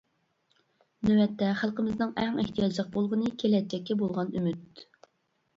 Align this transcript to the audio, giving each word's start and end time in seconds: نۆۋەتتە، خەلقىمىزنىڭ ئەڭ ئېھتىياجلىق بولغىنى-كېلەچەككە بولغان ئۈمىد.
نۆۋەتتە، 1.09 1.49
خەلقىمىزنىڭ 1.59 2.15
ئەڭ 2.23 2.39
ئېھتىياجلىق 2.45 2.89
بولغىنى-كېلەچەككە 2.97 3.99
بولغان 4.01 4.33
ئۈمىد. 4.41 4.87